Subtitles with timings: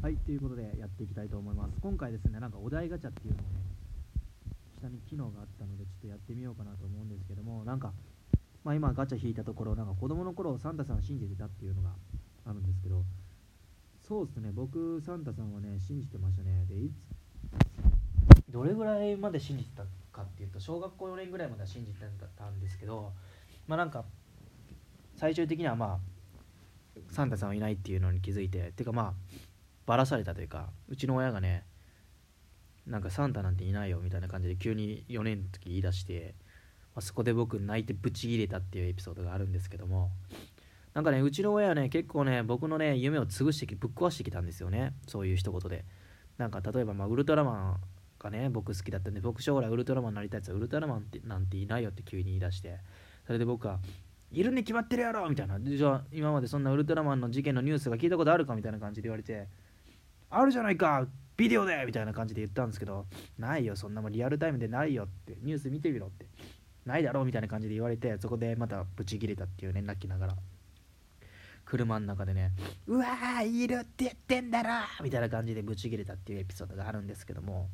[0.00, 1.74] はい、ということでやっていきたいと思います。
[1.82, 3.46] 今回ですね、なんかお題ガチャっていうのをね、
[4.80, 7.92] 下に機能があったので、ちょっとやってみようかなと思うんですけども、なんか、
[8.62, 11.90] まあ、今ガチャ引いたところ、なんか子供の頃サンタさん信じてたっていうのが
[12.46, 13.02] あるんですけど、
[14.06, 16.64] そうですね、僕、サンタさんはね、信じてましたね。
[16.68, 16.92] で、い
[18.46, 21.98] つ、どれぐらいまで信じてたかっていうと、小学校4年ぐらいまでは信じて
[22.36, 23.12] たんですけど、
[23.66, 24.04] まあなんか、
[25.16, 25.98] 最終的にはまあ、
[27.10, 29.47] サンタさんはいないっていうのに気づいて、てかまあ、
[29.88, 31.64] ばらされたというかうちの親がね
[32.86, 36.34] なんかサンタなんていないよみたいな感じで急に4年の時言い出して、
[36.94, 40.10] まあ、そこで僕泣いてブチギレたっていうエピソードがあるんですけども
[40.92, 44.94] なんかねうちの親はね結構ね僕のね夢を潰してきぶっ壊してきたんですよね。
[45.06, 45.84] そういう一言で。
[46.38, 47.80] なんか例えばまあウルトラマン
[48.18, 52.78] がね僕好きだったんで僕将来ウルトラマンになりたいやつはウルトラマンってなんていないよって急に言い出して
[53.26, 53.78] それで僕は
[54.32, 55.58] いるに決まってるやろみたいな。
[55.60, 59.48] じゃあ今までそんなウルトラマンの事件のニュースが聞いたことあるかみたいな感じで言われて
[60.30, 61.06] あるじゃないか
[61.36, 63.06] ビデオでみたいな感じで言ったんですけど
[63.38, 66.26] ないよそんなもんリアルタイムでないよってニュース見てみろって
[66.84, 70.34] ないだろうみたいな感じで言われてそこでまたブチギレたっていうね泣きながら
[71.64, 72.52] 車の中でね
[72.86, 74.70] うわーいるって言ってんだろ
[75.02, 77.68] みたいな感じでブチギレたっていうエピソードがあるんですけども。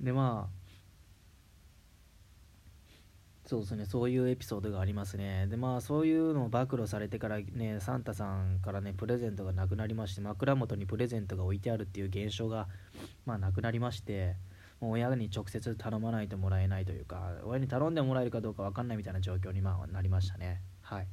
[0.00, 0.59] でまあ
[3.50, 5.48] そうですねそういうエピソードがありますね。
[5.48, 12.68] でまあそういうのを暴露されてからねサンタさんからねプレゼントがなくなりまして枕元にプレゼントが置いてあるっていう現象が
[13.26, 14.36] まあなくなりまして
[14.78, 20.60] もう親に直接頼まないともらえないというか親に頼んでもらえるかどうか分かんないみたいな状況にまあなりましたね。
[20.82, 21.08] はい。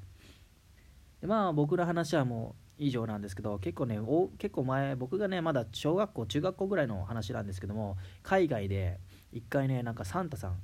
[1.21, 8.99] でまあ僕の話はもう以上なんですけど結構ねお結構前僕がねまだ小学校中学校ぐらいの話なんですけども海外で
[9.31, 10.59] 一回ねなんかサンタさん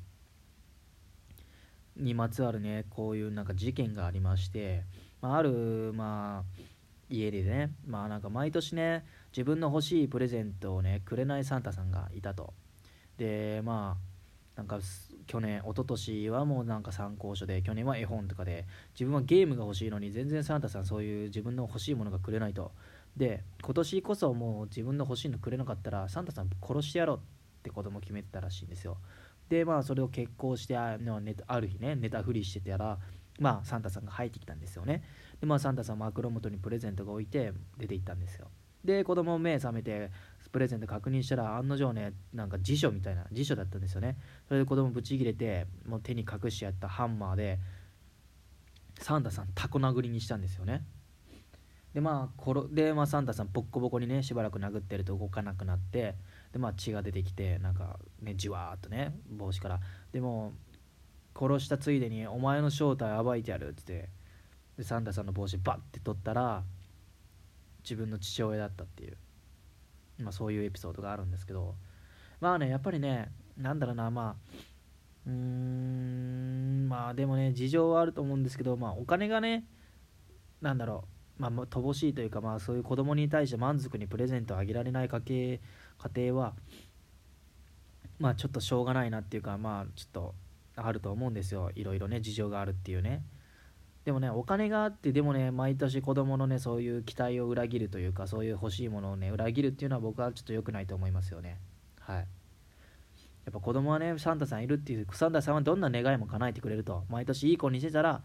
[1.97, 4.83] にまつわるねこういうなんか事件がありまして、
[5.21, 6.61] まあ、あるまあ
[7.09, 12.53] 家でねまあなんか毎年ね自分の欲しいプレゼントをねくれないサンタさんがいたと。
[13.17, 14.13] でまあ
[14.55, 14.79] なんか
[15.25, 22.71] 去年一昨年はもうなんか参考書で去年は絵本とかで自分はゲームが欲しいのに全然サンタさんそういう自分の欲しいものがくれないと。
[23.17, 27.32] で今年こそもう自分の欲しいのくれなかったらサンタさん殺してやろうって
[27.69, 28.97] 子供決めてたらしいんですよ。
[29.49, 32.97] でまあそれを結婚してある日ね寝たふりしてたら
[33.39, 35.03] まあサンタさんが入ってきたんですよね。
[35.41, 38.47] でまあサンタさん枕元にプレゼントが置いて出て行ったんですよ。
[38.83, 40.11] で子供目覚めて
[40.51, 44.17] プレゼント確認したら案の定ねなんか辞書みたいな辞書だったんですよね。
[44.47, 47.59] それで子供ぶち切れてもう手に隠してやったハンマーで
[48.99, 50.85] サンタさんタコ殴りにしたんですよね。
[51.93, 56.15] でまあこで、まあ、サンタさんボッコボコにねしばらく殴ってると動かなくなって
[56.51, 59.79] でまあ血が出てきてなんかねじわーっとね帽子から。
[60.11, 60.53] でも
[61.35, 64.09] 殺したついでに「お前の正体暴いてやる」っつって
[64.77, 66.63] でサンタさんの帽子バッて取ったら
[67.83, 69.17] 自分の父親だったっていう、
[70.19, 71.75] まあ、そういうエピソードがあるんですけど。
[72.43, 74.53] まあねやっぱりねなんだろうなまあ
[75.25, 79.63] うーんまあでもね事情はあると思うんですけどまあお金がね
[80.59, 85.61] なんだろうまあ乏しいというかまあそういう子供に対して満足にプレゼントをあげられない家系
[85.97, 86.53] 家庭は
[88.19, 90.35] まあちょっとしょうがないなっていうかまあちょっと
[90.75, 91.71] あると思うんですよ。
[91.75, 93.23] いろいろね事情があるっていうね。
[94.05, 101.57] でもねお金があってでもね毎年子供のねそういう期待を裏切るというかそういう欲しいものをね裏切るっていうのは僕はちょっと良くないと思いますよね。
[101.99, 102.17] はい。
[102.17, 107.05] やっぱ子供はねサンタさんいるっていうサンタさんはどんな願いも叶えてくれると。
[107.09, 108.21] 毎年いい子にしてたら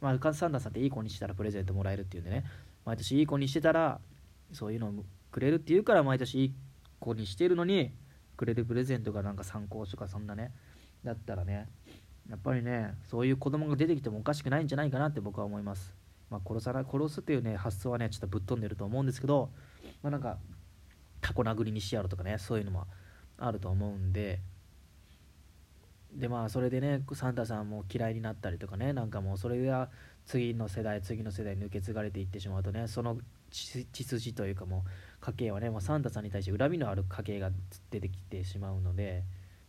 [0.00, 2.44] まあサンタさんっていい子にしたらプレゼントもらえるっていうんでね。
[2.84, 4.00] 毎年いい子にしてたら
[4.52, 4.92] そういうのを
[5.30, 6.54] くれるっていうから毎年いい
[6.98, 7.92] 子にしてるのに
[8.36, 10.52] くれるプレゼントがなんか参考書かそんなね
[11.04, 11.68] だったらね。
[12.30, 15.94] やっぱりねそういう子供が出てきてもおかしくないんじゃないかなって僕は思います。
[16.30, 19.50] まあ殺さな殺すっていうね発想はねちょっとぶっ飛んでると思うんですけど
[20.02, 20.38] まあなんか
[21.20, 22.86] タコ殴りにしてやるとかねそういうのも
[23.38, 24.40] あると思うんで
[26.14, 29.90] でまあそれでねサンタさんも嫌いになったりとかねなんかもうそれが
[30.24, 33.18] 次の世代次の世代に受け継がれていってしまうとねその
[33.50, 34.90] 血筋というかもう
[35.20, 37.50] 家計はねもうサンタさんに対して恨みのある家計が
[37.90, 39.24] 出てきてしまうので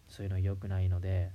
[0.07, 1.31] そういうのは良くないので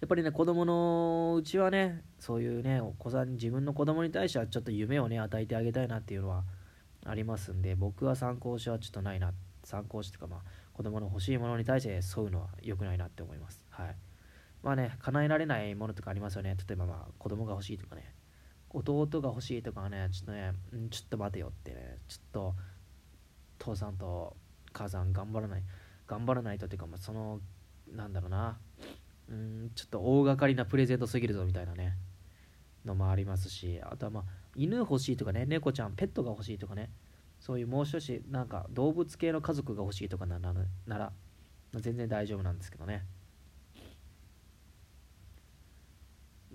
[0.00, 6.44] やっぱりね子供のうちはねそういうねお子さん自分の子供に対してはちょっと夢をね与えてあげたいなっていうのは
[7.04, 10.40] ありますんで僕は参考書はちょっとないなって参考書とかまあ
[10.72, 13.60] 子供の欲しいものに対してそうのは良くないなって思います。
[13.70, 13.96] はい。
[14.62, 16.56] まあね叶えられないものとかありますよね。
[16.68, 18.14] 例えばまあ子供が欲しいとかね。
[18.70, 21.98] 弟が欲しいとかねちょっとねんちょっと待てよってね。
[22.06, 22.54] ちょっと
[23.58, 24.36] 父さんと
[24.72, 25.62] 母さん頑張らない
[26.06, 27.40] 頑張らないとっていうか、まあ、その
[27.92, 28.58] なんだろうな。
[29.28, 31.96] うんちょっと大掛かりなプレゼントすぎるぞみたいなね。
[32.84, 34.24] のもありますしあとはまあ
[34.54, 36.90] 犬欲しいとかね猫ちゃんペットが欲しいとかね。
[37.46, 40.52] そういうもう少しなんか動物系の家族が欲しいとかなら
[40.84, 41.12] なら
[41.76, 43.04] 全然大丈夫なんですけどね。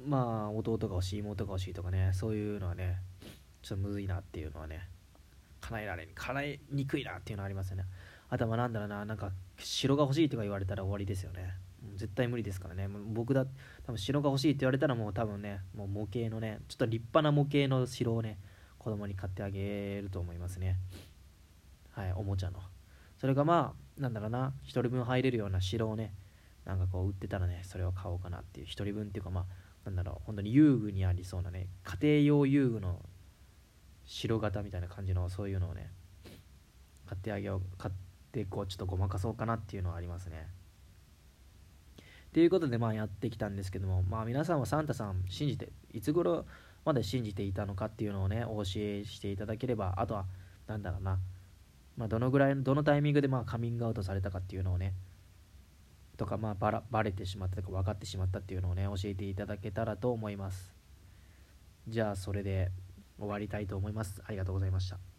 [0.05, 2.11] まあ弟が欲しい妹が欲しいとかね。
[2.13, 2.97] そういうのはね
[3.61, 4.81] ちょっとむずいなっていうのはね
[5.61, 7.85] 叶えられ叶えにくいなっていうのはありますよね。
[8.29, 11.53] あとはなんだろうななんか城が欲しいとか言われたら終わりですよね。
[11.95, 12.89] 絶対無理ですからね。
[12.89, 13.45] 僕だ
[13.85, 18.39] 多分城が欲しいって言われたらもう多分ねもう模型のねちょっと立派な模型の城をね
[18.81, 20.75] 子供に買ってあげると思いますね。
[21.91, 22.59] はいおもちゃの。
[23.19, 26.15] それがまあなんだろうな1人分入れるような城をね
[26.65, 29.45] なんかこう売ってたらねそれを買おうかなっていう1人分っていうかまあ
[29.85, 32.97] なんだろう本当に遊具にありそうなね家庭用遊具の
[34.03, 35.91] 城型みたいな感じのそういうのをね
[37.05, 37.93] 買ってあげよう買っ
[38.31, 40.47] てこうちょっとごまかそうかなっていうのはありますね。
[42.33, 46.45] ということでまあやってきたんですけどもまあ皆さんはサンタさん信じていつ頃
[46.85, 50.25] まで信じていたのかっていうのをねお教えしていただければあとは
[50.67, 51.19] 何だろうな
[51.97, 54.93] まあどのぐらいどのタイミングでまあカミングアウトされたかっていうのをね
[56.17, 60.73] とかまあバラバレてしまったとか分かってしまったっていうのをね教えていただけたらと思います。
[61.87, 62.69] じゃあそれで
[63.19, 64.21] 終わりたいと思います。
[64.25, 65.10] ありがとうございました。